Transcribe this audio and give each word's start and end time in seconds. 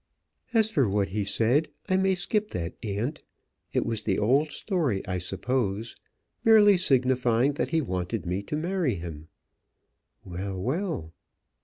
"As 0.51 0.71
for 0.71 0.89
what 0.89 1.09
he 1.09 1.23
said, 1.23 1.67
I 1.87 1.95
may 1.95 2.15
skip 2.15 2.49
that, 2.49 2.73
aunt. 2.81 3.23
It 3.71 3.85
was 3.85 4.01
the 4.01 4.17
old 4.17 4.49
story, 4.49 5.05
I 5.07 5.19
suppose, 5.19 5.95
merely 6.43 6.75
signifying 6.75 7.53
that 7.53 7.69
he 7.69 7.81
wanted 7.81 8.25
me 8.25 8.41
to 8.41 8.55
marry 8.55 8.95
him." 8.95 9.27
"Well, 10.25 10.59
well." 10.59 11.13